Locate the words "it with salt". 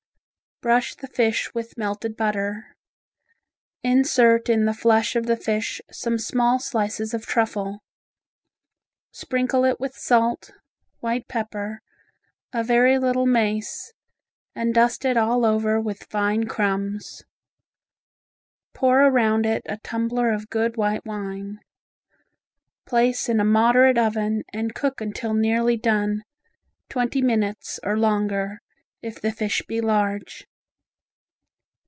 9.65-10.51